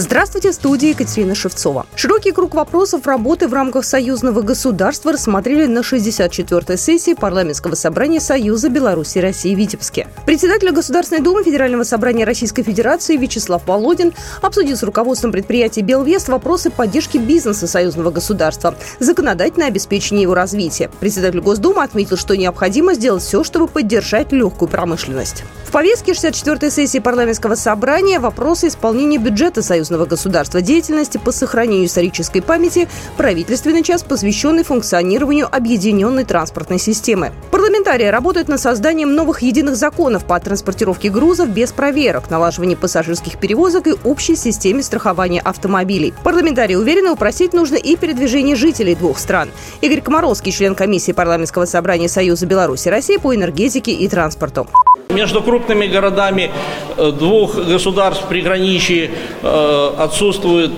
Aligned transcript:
Здравствуйте, 0.00 0.52
в 0.52 0.54
студии 0.54 0.90
Екатерина 0.90 1.34
Шевцова. 1.34 1.84
Широкий 1.96 2.30
круг 2.30 2.54
вопросов 2.54 3.04
работы 3.04 3.48
в 3.48 3.52
рамках 3.52 3.84
союзного 3.84 4.42
государства 4.42 5.10
рассмотрели 5.10 5.66
на 5.66 5.80
64-й 5.80 6.78
сессии 6.78 7.14
парламентского 7.14 7.74
собрания 7.74 8.20
Союза 8.20 8.68
Беларуси 8.68 9.18
и 9.18 9.20
России 9.20 9.56
в 9.56 9.58
Витебске. 9.58 10.06
Председатель 10.24 10.70
Государственной 10.70 11.20
Думы 11.20 11.42
Федерального 11.42 11.82
собрания 11.82 12.24
Российской 12.24 12.62
Федерации 12.62 13.16
Вячеслав 13.16 13.66
Володин 13.66 14.12
обсудил 14.40 14.76
с 14.76 14.84
руководством 14.84 15.32
предприятия 15.32 15.80
«Белвест» 15.80 16.28
вопросы 16.28 16.70
поддержки 16.70 17.18
бизнеса 17.18 17.66
союзного 17.66 18.12
государства, 18.12 18.76
законодательное 19.00 19.66
обеспечение 19.66 20.22
его 20.22 20.34
развития. 20.34 20.92
Председатель 21.00 21.40
Госдумы 21.40 21.82
отметил, 21.82 22.16
что 22.16 22.36
необходимо 22.36 22.94
сделать 22.94 23.24
все, 23.24 23.42
чтобы 23.42 23.66
поддержать 23.66 24.30
легкую 24.30 24.68
промышленность. 24.68 25.42
В 25.64 25.72
повестке 25.72 26.12
64-й 26.12 26.70
сессии 26.70 26.98
парламентского 26.98 27.54
собрания 27.54 28.20
вопросы 28.20 28.68
исполнения 28.68 29.18
бюджета 29.18 29.60
союзного 29.88 30.06
государства, 30.06 30.60
деятельности 30.60 31.18
по 31.18 31.32
сохранению 31.32 31.86
исторической 31.86 32.40
памяти, 32.40 32.88
правительственный 33.16 33.82
час, 33.82 34.02
посвященный 34.02 34.62
функционированию 34.62 35.48
объединенной 35.50 36.24
транспортной 36.24 36.78
системы. 36.78 37.32
Парламентарии 37.50 38.06
работают 38.06 38.48
над 38.48 38.60
созданием 38.60 39.14
новых 39.14 39.40
единых 39.42 39.76
законов 39.76 40.24
по 40.24 40.38
транспортировке 40.38 41.08
грузов 41.08 41.48
без 41.48 41.72
проверок, 41.72 42.30
налаживанию 42.30 42.76
пассажирских 42.76 43.38
перевозок 43.38 43.86
и 43.86 43.94
общей 44.04 44.36
системе 44.36 44.82
страхования 44.82 45.40
автомобилей. 45.40 46.12
Парламентарии 46.22 46.74
уверены, 46.74 47.10
упростить 47.10 47.54
нужно 47.54 47.76
и 47.76 47.96
передвижение 47.96 48.56
жителей 48.56 48.94
двух 48.94 49.18
стран. 49.18 49.48
Игорь 49.80 50.02
Комаровский, 50.02 50.52
член 50.52 50.74
комиссии 50.74 51.12
парламентского 51.12 51.64
собрания 51.64 52.08
Союза 52.08 52.46
Беларуси 52.46 52.88
России 52.88 53.16
по 53.16 53.34
энергетике 53.34 53.92
и 53.92 54.08
транспорту. 54.08 54.66
Между 55.10 55.42
крупными 55.42 55.86
городами 55.86 56.50
э, 56.96 57.12
двух 57.12 57.56
государств 57.56 58.26
приграничий 58.28 59.10
э, 59.42 59.90
отсутствует 59.98 60.70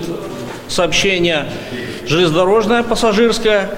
сообщение 0.69 1.47
железнодорожное, 2.07 2.81
пассажирское, 2.81 3.71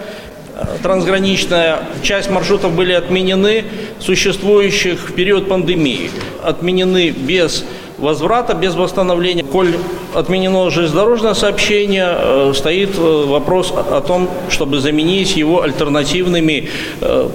э, 0.56 0.66
трансграничная. 0.84 1.80
Часть 2.04 2.30
маршрутов 2.30 2.74
были 2.74 2.94
отменены, 2.94 3.66
существующих 4.00 5.10
в 5.10 5.14
период 5.14 5.50
пандемии. 5.50 6.12
Отменены 6.44 7.10
без 7.10 7.66
возврата, 7.98 8.54
без 8.54 8.76
восстановления. 8.76 9.44
Коль 9.44 9.74
отменено 10.14 10.70
железнодорожное 10.70 11.34
сообщение, 11.34 12.54
стоит 12.54 12.96
вопрос 12.96 13.74
о 13.76 14.02
том, 14.02 14.30
чтобы 14.50 14.80
заменить 14.80 15.36
его 15.36 15.62
альтернативными 15.62 16.70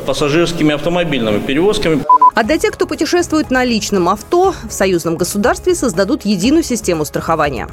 пассажирскими 0.06 0.74
автомобильными 0.74 1.38
перевозками. 1.40 2.02
А 2.38 2.44
для 2.44 2.56
тех, 2.56 2.70
кто 2.70 2.86
путешествует 2.86 3.50
на 3.50 3.64
личном 3.64 4.08
авто, 4.08 4.54
в 4.68 4.72
союзном 4.72 5.16
государстве 5.16 5.74
создадут 5.74 6.24
единую 6.24 6.62
систему 6.62 7.04
страхования. 7.04 7.66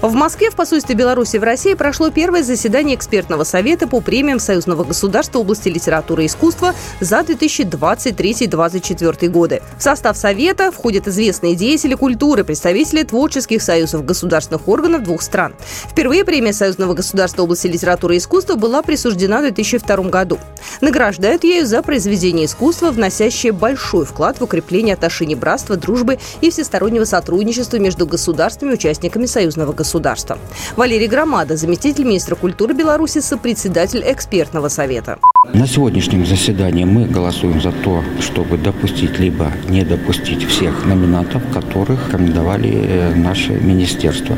В 0.00 0.14
Москве 0.14 0.50
в 0.50 0.54
посольстве 0.54 0.94
Беларуси 0.94 1.38
в 1.38 1.42
России 1.42 1.74
прошло 1.74 2.10
первое 2.10 2.44
заседание 2.44 2.94
экспертного 2.94 3.42
совета 3.42 3.88
по 3.88 4.00
премиям 4.00 4.38
Союзного 4.38 4.84
государства 4.84 5.40
в 5.40 5.42
области 5.42 5.68
литературы 5.68 6.22
и 6.22 6.26
искусства 6.26 6.72
за 7.00 7.18
2023-2024 7.22 9.28
годы. 9.28 9.60
В 9.76 9.82
состав 9.82 10.16
совета 10.16 10.70
входят 10.70 11.08
известные 11.08 11.56
деятели 11.56 11.96
культуры, 11.96 12.44
представители 12.44 13.02
творческих 13.02 13.60
союзов 13.60 14.04
государственных 14.04 14.68
органов 14.68 15.02
двух 15.02 15.20
стран. 15.20 15.56
Впервые 15.90 16.24
премия 16.24 16.52
Союзного 16.52 16.94
государства 16.94 17.42
в 17.42 17.46
области 17.46 17.66
литературы 17.66 18.14
и 18.14 18.18
искусства 18.18 18.54
была 18.54 18.82
присуждена 18.82 19.38
в 19.38 19.42
2002 19.42 19.96
году. 20.10 20.38
Награждают 20.80 21.42
ею 21.42 21.66
за 21.66 21.82
произведение 21.82 22.46
искусства, 22.46 22.92
вносящее 22.92 23.50
большой 23.50 24.04
вклад 24.04 24.38
в 24.38 24.44
укрепление 24.44 24.94
отношений 24.94 25.34
братства, 25.34 25.76
дружбы 25.76 26.20
и 26.40 26.50
всестороннего 26.50 27.02
сотрудничества 27.02 27.78
между 27.78 28.06
государствами 28.06 28.74
участниками 28.74 29.26
Союзного 29.26 29.72
государства 29.72 29.87
государства. 29.88 30.38
Валерий 30.76 31.08
Громада, 31.08 31.56
заместитель 31.56 32.04
министра 32.04 32.34
культуры 32.34 32.74
Беларуси, 32.74 33.20
сопредседатель 33.20 34.02
экспертного 34.04 34.68
совета. 34.68 35.18
На 35.54 35.66
сегодняшнем 35.66 36.26
заседании 36.26 36.84
мы 36.84 37.06
голосуем 37.06 37.60
за 37.62 37.72
то, 37.72 38.04
чтобы 38.20 38.58
допустить 38.58 39.18
либо 39.18 39.50
не 39.70 39.84
допустить 39.84 40.44
всех 40.44 40.84
номинантов, 40.84 41.42
которых 41.54 42.08
рекомендовали 42.08 42.70
э, 42.70 43.14
наше 43.14 43.52
министерство. 43.52 44.36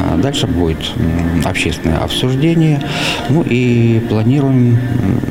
А 0.00 0.16
дальше 0.16 0.46
будет 0.48 0.78
общественное 1.44 1.98
обсуждение. 1.98 2.80
Ну 3.28 3.42
и 3.42 4.00
планируем, 4.08 4.78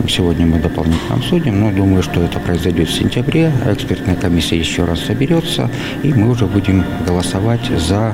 сегодня 0.07 0.45
мы 0.45 0.59
дополнительно 0.59 1.15
обсудим, 1.15 1.59
но 1.59 1.71
думаю, 1.71 2.03
что 2.03 2.21
это 2.21 2.39
произойдет 2.39 2.87
в 2.87 2.93
сентябре. 2.93 3.51
Экспертная 3.65 4.15
комиссия 4.15 4.57
еще 4.57 4.85
раз 4.85 4.99
соберется, 4.99 5.69
и 6.03 6.13
мы 6.13 6.29
уже 6.29 6.45
будем 6.45 6.85
голосовать 7.05 7.65
за 7.77 8.13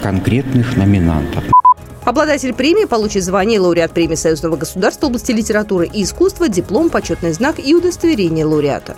конкретных 0.00 0.76
номинантов 0.76 0.85
номинантов. 0.86 1.44
Обладатель 2.04 2.54
премии 2.54 2.84
получит 2.84 3.24
звание 3.24 3.58
лауреат 3.58 3.92
премии 3.92 4.14
Союзного 4.14 4.56
государства 4.56 5.06
в 5.06 5.08
области 5.08 5.32
литературы 5.32 5.90
и 5.92 6.04
искусства, 6.04 6.48
диплом, 6.48 6.88
почетный 6.88 7.32
знак 7.32 7.56
и 7.58 7.74
удостоверение 7.74 8.44
лауреата. 8.44 8.96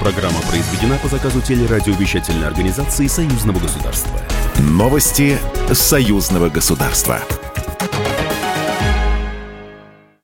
Программа 0.00 0.38
произведена 0.50 0.96
по 1.02 1.08
заказу 1.08 1.40
телерадиовещательной 1.42 2.46
организации 2.46 3.06
Союзного 3.06 3.58
государства. 3.58 4.10
Новости 4.58 5.36
Союзного 5.72 6.48
государства. 6.48 7.20